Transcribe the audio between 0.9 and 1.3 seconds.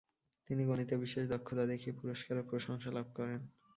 বিশেষ